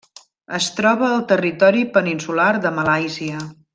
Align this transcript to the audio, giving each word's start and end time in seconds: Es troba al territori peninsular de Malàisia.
Es 0.59 0.69
troba 0.77 1.09
al 1.17 1.21
territori 1.33 1.83
peninsular 1.99 2.49
de 2.65 2.73
Malàisia. 2.79 3.45